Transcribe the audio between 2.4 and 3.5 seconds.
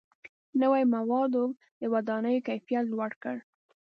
کیفیت لوړ کړ.